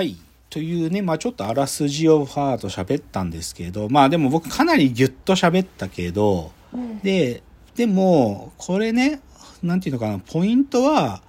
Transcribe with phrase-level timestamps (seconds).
[0.00, 0.16] はい。
[0.48, 7.42] というね、まあちょっとあらすじをファーと喋ったんですけど、まあでも僕かなりギュッと喋ったけど、うんで、
[7.74, 9.20] でも、これね、
[9.62, 11.20] なんていうのかな、ポイントは、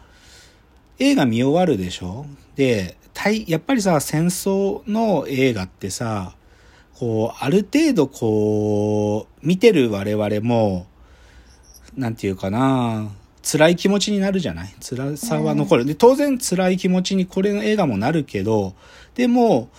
[0.99, 2.25] 映画見終わるでしょ？
[2.55, 6.33] で、対やっぱりさ、戦争の映画ってさ、
[6.97, 10.87] こう、ある程度こう、見てる我々も、
[11.97, 13.11] なんていうかな、
[13.43, 14.73] 辛い気持ちになるじゃない？
[14.79, 15.85] 辛さは残る。
[15.85, 18.75] で、当然辛い気持ちにこれの映画もなるけど、
[19.15, 19.69] でも、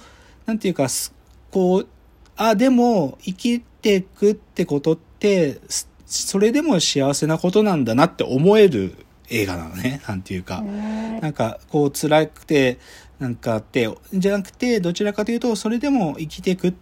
[0.47, 1.15] なんていうか、す
[1.51, 1.89] こう、
[2.37, 8.97] あ、でも、生きていくってことって、すそれでも幸せなことなんだなって思える
[9.29, 10.03] 映画なのね。
[10.09, 10.63] なんていうか。
[10.63, 12.79] なんか、こう、辛くて、
[13.19, 16.75] なんかって、じゃなくて、どちらかというと、それでも生きていく。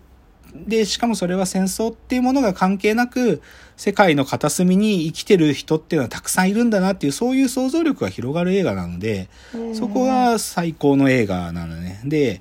[0.54, 3.42] で、しかもそれは戦争っていうものが関係なく、
[3.76, 9.28] 世界の片隅に生きてる人っていうのはたくさんいるんだなっていう、そういう想像力が広がる映画なので、
[9.74, 12.00] そこが最高の映画なのね。
[12.04, 12.40] で、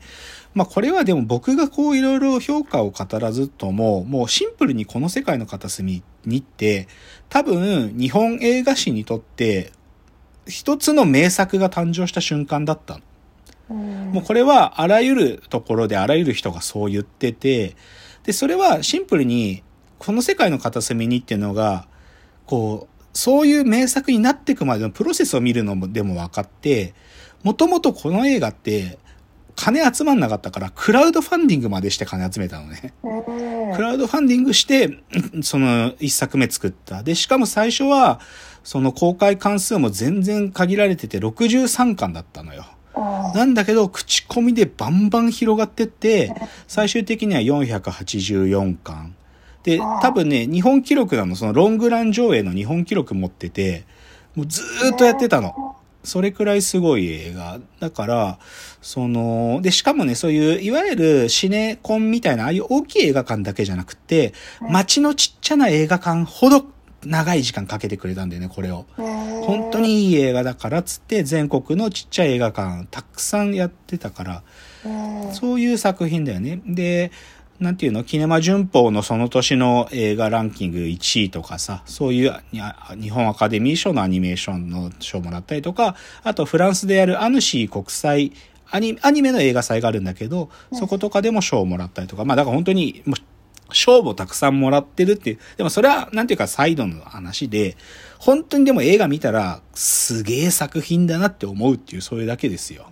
[0.54, 6.87] まあこれはでも僕がこういろいろ評価を語らずとも、もうシンプルにこの世界の片隅にって、
[7.30, 9.71] 多分日本映画史にとって
[10.48, 13.02] 一つの名作が誕生した瞬間だったの。
[13.70, 17.75] もうこれはあらゆるところであらゆる人がそう言ってて、
[18.23, 19.63] で、それはシンプルに
[19.98, 21.87] この世界の片隅にっていうのが、
[22.45, 26.93] こう、そういう名作になっていくまでのプロセスを見るのもでも分かって、
[27.43, 28.99] もともとこの映画って
[29.55, 32.93] 金集まんなかったからクラウドファンディングまでして金集めたのね。
[33.75, 34.99] クラウドファンディングして、
[35.41, 37.03] その一作目作った。
[37.03, 38.21] で、しかも最初は、
[38.63, 42.65] その公開関数も全然限られてて63巻だったのよ。
[42.95, 46.34] なんだけど、口コミでバンバン広がってって、
[46.68, 49.15] 最終的には484巻。
[49.63, 53.85] で、多分ね、日本記録なの、そのロングラン上映の日本記録持ってて、
[54.35, 55.76] もうずーっとやってたの。
[56.04, 57.59] それくらいすごい映画。
[57.79, 58.40] だから、
[58.81, 66.66] その、で、しかもね、そういう、いわゆるシネコンみたいな、ああいう大きい映画館だけじゃなくて、街のちっちゃな映画館ほど
[67.06, 68.86] 長い時間かけてくれたんだよね、これを。
[68.98, 74.44] 本当にいい映画だからっつって、全国のちっちゃい映画館たくさんやってたから、
[75.34, 76.62] そういう作品だよね。
[76.66, 77.12] で、
[77.59, 78.06] なんていうの？
[78.06, 82.34] キネマ旬報のその年の映画ランキング1位とかさ、そういう
[83.02, 88.32] 日本アカデミー賞のアニメーションの賞もらったりとか、あとフランスでやるアヌシー国際
[88.72, 93.04] アニアニメの映画祭があるんだけど、そことかでも賞をもらったりとか、まあだから本当に
[93.72, 95.40] 賞もたくさんもらってるっていう。
[95.57, 97.78] でもそれは、なんていうか、サイドの話で、
[98.18, 102.90] 本当にでも映画見たら、すげえ作品だなって思うっていう、それだけですよ。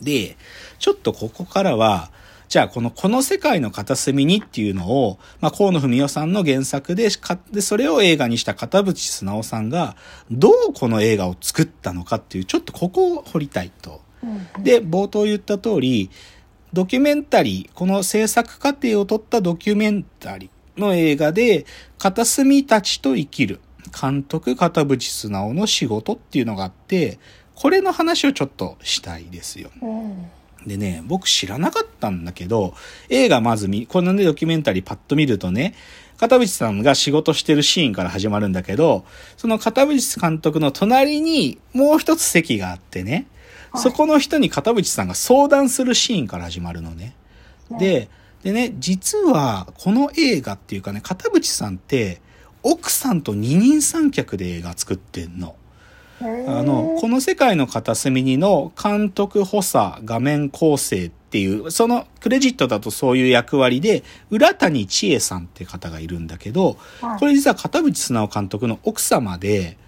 [0.00, 0.36] で、
[0.78, 2.10] ちょっとここからは、
[2.48, 9.94] じゃあこの、この世界の片隅にっていうのを、まあ、河野文夫さんの原作で、かで、それを映画にした片渕素直さんが、
[10.32, 14.00] どうこの映画を作ったのかっていう、ちょっとここを掘りたいと。
[14.62, 16.10] で、冒頭言った通り、
[16.72, 21.66] ドキュメンタリー、この制作過程を撮ったドキュメンタリーの映画で、
[21.98, 23.60] 片隅たちと生きる、
[24.00, 27.18] 監督片渕素直の仕事っていうのがあって、
[27.56, 29.70] これの話をちょっとしたいですよ。
[30.64, 32.74] でね、僕知らなかったんだけど、
[33.08, 35.74] 映画まず見、このね、ドキュメンタリーパッと見るとね、
[36.18, 39.04] 片渕さんが仕事してるシーンから始まるんだけど、
[39.36, 43.26] その片渕監督の隣にもう一つ席があってね、
[43.76, 47.14] そこの人に片渕さんが相談するシーンから始まるのね。
[47.78, 48.08] で、
[48.42, 52.20] でね、実はこの映画っていうかね、片渕さんって
[52.62, 55.56] 奥さんと二人三脚で映画作ってんの。
[56.20, 66.76] あの、この世界の片隅にの監督補佐画面構成っていう、そのクレジットだとそういう役割で、浦谷千恵さんって方がいるんだけど、
[67.18, 69.78] これ実は片渕素直監督の奥様で、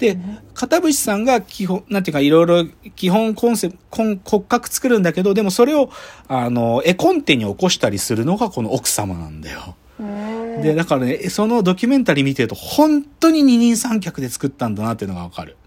[0.00, 0.18] で、
[0.54, 2.64] 片渕さんが基本、なんていうかいろいろ
[2.96, 5.90] 基本コンセプト、骨格作るんだけど、でもそれを、
[6.26, 9.76] あの、絵コンテに起こしたりするのがこの奥様なんだよ。
[10.62, 15.58] で、だからね、そのドキュメンタリー見てると、本当に二人三脚で作ったんだなっていうのがわかる。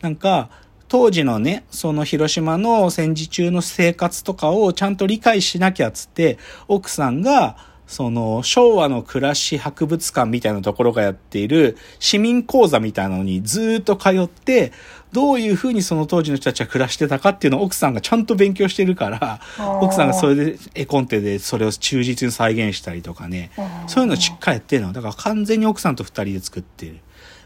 [0.00, 0.50] なんか、
[0.86, 6.38] 当時のね、その広島の戦時中の生活とかをちゃんと理解しなきゃっつって、
[6.68, 14.72] 奥さんが、その昭和の暮らし博物館みたいなところがやっている市民講座みたいなのにずっと通って、
[15.12, 19.40] どういうふうにその当時の人たちは暮らしてたかっていうのを奥さんがちゃんと勉強してるから、
[19.82, 23.50] 奥さんがそれで絵コンテでそれを忠実に再現したりとかね、
[23.88, 24.94] そういうのをしっかりやってるの。
[24.94, 27.00] だから完全に奥さんと二人で作ってる。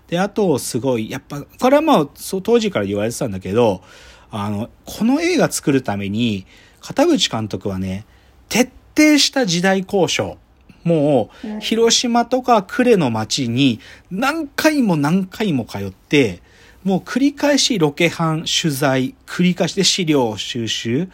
[0.06, 3.82] で、あと、すごい、やっぱ、これはまあ、そう、当時から言われてたんだけど、
[4.30, 6.46] あの、この映画作るために、
[6.80, 8.06] 片渕監督はね、
[8.48, 10.38] 徹底した時代交渉。
[10.84, 16.40] もう、広島とか呉の街に何回も何回も通って、
[16.84, 21.08] もう繰り返しロケハン、取材、繰り返して資料収集。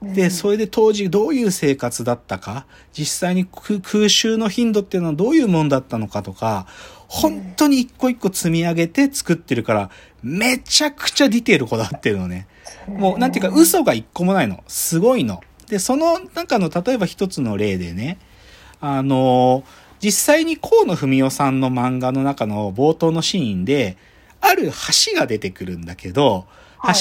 [0.00, 6.66] で、それで当時どういう生活だったか、実際に空襲の頻度っていうのはどういうもんだったのかとか、
[7.08, 9.90] 本当に一個一個積み上げて作ってるから、
[10.22, 12.46] めちゃくちゃディテールこだわってるのね。
[12.86, 14.62] もう、なんていうか、嘘が一個もないの。
[14.68, 15.40] すごいの。
[15.68, 18.18] で、その中の、例えば一つの例でね、
[18.80, 19.64] あの、
[20.00, 23.96] 実際に河野文夫さんの漫画の中の冒頭のシーンで、
[24.40, 26.46] ある橋が出てくるんだけど、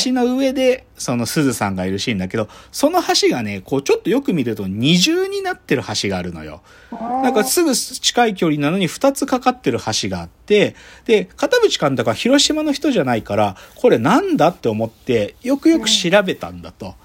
[0.03, 6.62] 橋の上で、その鈴さんがいるシーンだけど、その橋がね、こうちょっとよく見ると二重になってる橋があるのよ。
[6.91, 10.75] なんかすぐ近い距離なのに二つかかってる橋があって、
[11.06, 16.95] で、片渕監督は広島の人じゃないから、これなんだって思って、よくよく調べたんだと。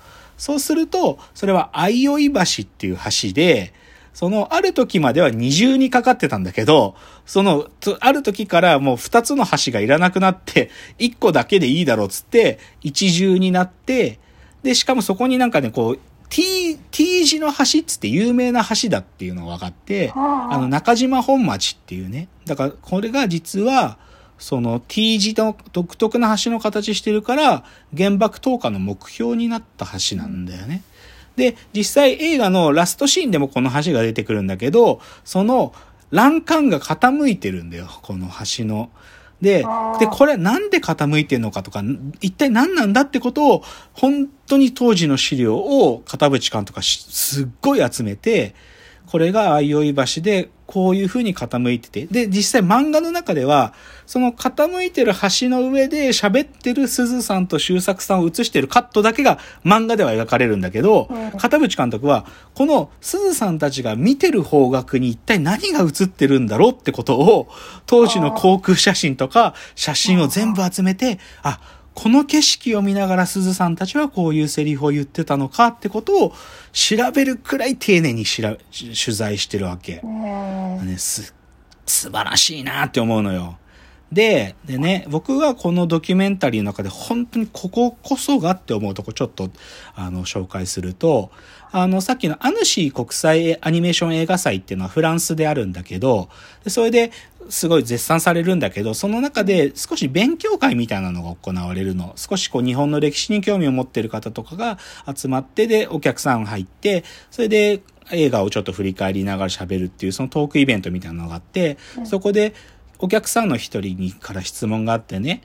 [0.41, 3.75] そうすると、それは相生橋っていう橋で、
[4.15, 6.97] その、ある時までは二重にかかってたんだけど、
[7.27, 7.69] その、
[8.01, 14.19] ある時からもう二つの橋がいらなくなって、一個だけでいいだろうつって、一重になって、
[14.63, 15.99] で、しかもそこになんかね、こう、
[16.31, 22.29] T、T 字の橋っつって有名な橋だっていうのが分かって、あの、中島本町っていうね。
[22.47, 23.99] だから、これが実は、
[24.41, 27.65] その T 字の独特な橋の形してるから、
[27.97, 30.83] 原爆投下の目標になった橋なんだよね。
[31.37, 35.73] で、実際映画のラストシーンでもこの橋が出てくるんだけど、その
[36.11, 38.91] 欄干が傾いてるんだよ、この橋の。
[39.41, 39.65] で、
[39.99, 41.83] で、これなんで傾いてんのかとか、
[42.21, 43.63] 一体何なんだってことを、
[43.93, 48.55] 本当に当時の資料を片渕監督がすっごい集めて、
[49.11, 52.07] これが相生橋で、こういう風に傾いてて。
[52.07, 53.75] で、実際漫画の中では、
[54.07, 62.25] その傾いてる橋の上で喋ってる鈴さんと周作さんを映してるカットだけが漫画では描かれるんだけど、片渕監督は、
[62.55, 67.49] この鈴さんたちが見てる方角に一体何が映ってるんだろうってことを、
[67.87, 71.59] 当時の航空写真とか写真を全部集めて、あ、
[71.95, 76.33] この景色を見ながら鈴さんたちはこういうセリフを言ってたのかってことを
[76.73, 78.57] 調べるくらい丁寧に取
[79.17, 80.01] 材してるわけ。
[80.03, 81.35] ね、す、
[81.87, 83.59] 素晴らしいなって思うのよ。
[84.13, 89.51] で、でね、僕はこのドキュメンタリーの中で本当にこここそがって思うとこちょっと、
[89.95, 91.31] あの、紹介すると、
[91.71, 96.29] あの、さっきのアヌシー国際アニメーション映画祭っていうのはフランスであるんだけど、
[96.67, 97.13] それで
[97.51, 102.15] すごい絶賛されるんだけど、その中で少し勉強会みたいなのが行われるの。
[102.17, 104.79] 少しこう日本の歴史に興味を持ってる方とかが
[105.15, 107.83] 集まって、で、お客さん入って、それで
[108.13, 112.55] 映画をちょっと振り返りながら喋るっていうそのトークイベントみたいなのがあって、そこで
[112.99, 115.43] お客さんの一人にから質問があってね、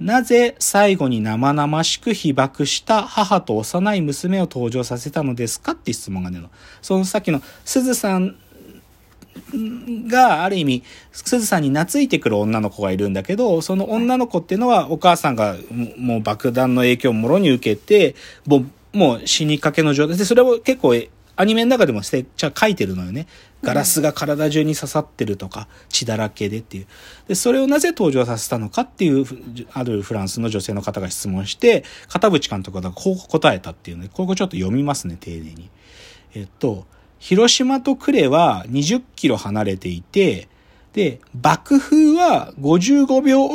[0.00, 6.50] なぜ最後に生々しく被爆した母と幼い娘を登場させたのですかって質問が出るの。
[6.80, 8.36] そのさっきの鈴さん
[10.08, 10.82] がある意味、
[11.12, 15.56] 鈴さんに懐いてくる女の子がいるんだけど、その女の子っていうのはお母さんが
[15.96, 18.14] もう爆弾の影響をもろに受けて、
[18.46, 20.94] もうもう死にかけの状態で、それを結構
[21.34, 23.26] アニメの中でもしてちゃ書いてるのよね。
[23.62, 26.86] ガラスが体中に刺さってるとか、血だらけでっていう。
[27.28, 29.24] で、それをなぜ登場させたのかっていう、
[29.72, 35.70] あるフランスの女性の方が質問して、片渕監督がこう答えたっていうので、ここちょっと読みますね、丁寧に。
[36.34, 36.86] えっと、
[37.22, 40.48] 広島と呉は20キロ離れていて、
[40.92, 43.46] で、爆風は55秒、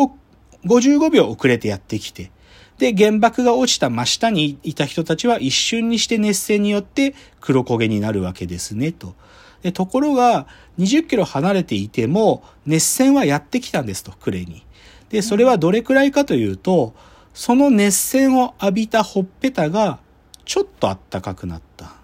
[0.63, 2.31] 55秒遅れてやってきて、
[2.77, 9.15] で、原爆が落ちた真下にいた人たちは一瞬にして熱線によって黒焦げになるわけですね、と。
[9.61, 10.47] で、ところが、
[10.79, 14.63] 20キロ離れていても、熱線はやってきたんですと、クレに。
[15.09, 16.95] で、それはどれくらいかというと、
[17.33, 19.99] その熱線を浴びたほっぺたが、
[20.45, 21.96] ちょっとあったかくなった。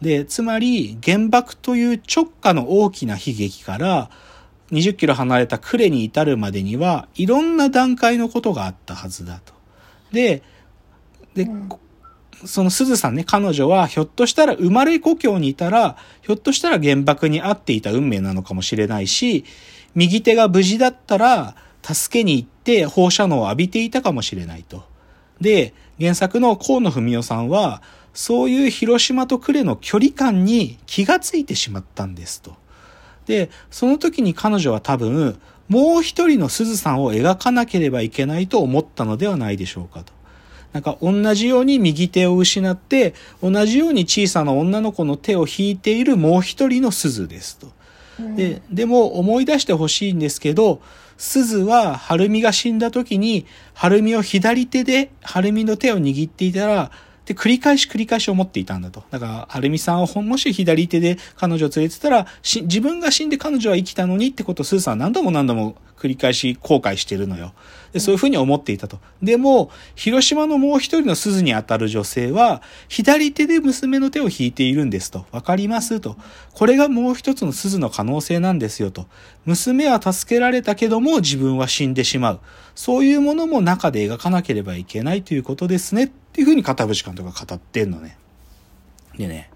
[0.00, 4.10] で、つまり、原爆という直下の大きな悲劇から、
[4.72, 9.52] 20キロ離れたクレに至るまでには、いろんな段階のことがあったはずだと。
[10.12, 10.42] で、
[11.34, 11.68] で、うん
[12.44, 19.44] その鈴さんね、彼女はひょっとしたら生まれ故郷にいたら、ひょっとしたら原爆に遭っていた運命なのかもしれないし、
[19.94, 24.84] 右手が無事だったら、助けに行って放射能を浴びていたかもしれないと。
[25.40, 27.82] で、原作の河野文夫さんは、
[28.20, 32.54] そういう広島と呉の距離感に気がついてしまったんですと。
[33.24, 40.12] で、その時に彼女は多分、もう一人の鈴さんを描かなければいけないと思ったのではないでしょうかと。
[40.74, 47.72] なんか同じように右手を失って、同じように小さな女の子の手を引いているもう一人の鈴ですと。
[48.36, 50.82] で、でも思い出してほしいんですけど、
[51.16, 56.90] 鈴は晴美が死んだ時に、晴美を左手で晴美の手を握っていたら、
[57.30, 59.04] で、繰り返し繰り返し思っていたんだと。
[59.08, 67.52] だから、はるみさんをもし左手で彼女を連れてたら、自分が死んで彼女は生きたのにってことをスーさんは何度も何度も繰り返し後悔してるのよ。
[67.92, 68.98] で、そういうふうに思っていたと。
[69.22, 75.26] でも、広島のもう一人の鈴にあたる女性は、左手で娘の手を引いているんですと。
[75.30, 76.16] わかりますと。
[76.52, 79.06] これがもう一つの鈴の可能性なんですよと。
[79.44, 82.40] 娘は助けられたけども自分は死んでしまう。
[82.74, 86.10] そういうものも中で描かなければいけないということですね。
[86.30, 88.16] っていうふうに片渕監督が語ってんのね。
[89.18, 89.50] でね、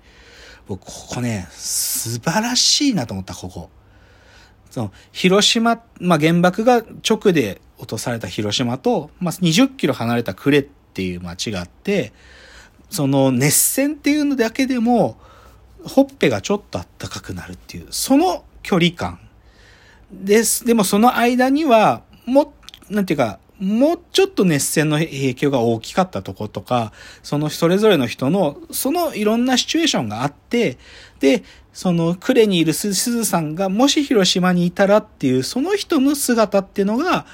[0.67, 3.71] 僕、ここね、素晴らしいなと思った、ここ。
[4.71, 12.13] その、広島、まあ、原爆が直で落とされた広島と、まあ、20キロ離れた呉っていう街があって、
[12.91, 15.17] その熱戦っていうのだけでも、
[15.85, 19.21] ほっぺがちょっとあったかくなるっていう、その距離感。
[20.11, 20.65] です。
[20.65, 22.53] でもその間には、も、
[22.89, 26.93] なんていうか、もうちょっと熱戦の影響が大きかったとことか、
[27.23, 30.79] そのそれぞれの人の、そのいろんなシチュエーションがあって、
[31.21, 37.27] で、その呉にいるすずさんがもし広島にいたらっていう、その人の姿っていうのが、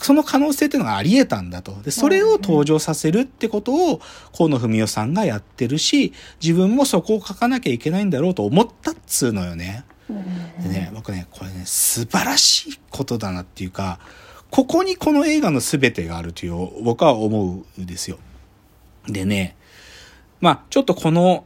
[0.00, 1.80] その可能性っていうのがあり得たんだと。
[1.82, 4.00] で、それを登場させるってことを
[4.36, 9.84] 河野文夫さんがやってるし、自分もそこを書かなきゃいけないんだろうと思ったっつうのよね。
[10.62, 13.98] でね、僕ね、これね、素晴らしいことだなっていうか、
[14.54, 18.18] ここにこの映画の全てがあるという僕は思うんですよ。
[19.08, 19.56] でね、
[20.40, 21.44] まあちょっとこの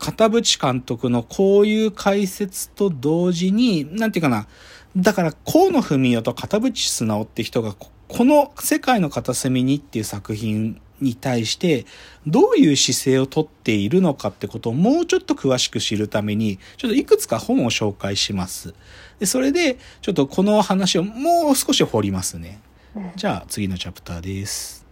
[0.00, 4.48] 片渕監督のこういう解説と同時に、なんていうかな、
[4.96, 11.86] だから河野文夫と片渕素直って人がこの世界の片隅にっていう作品に対して
[12.26, 18.74] どういう姿勢をとっているのかってことをもうちょっと詳しく知るためにちょっといくつか本を紹介します。
[19.18, 22.60] でそれでちょっとこの話をもう少し掘りますね。
[23.16, 24.87] じゃあ次のチャプターです。